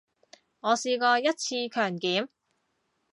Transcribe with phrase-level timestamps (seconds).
[0.61, 2.29] 我試過一次強檢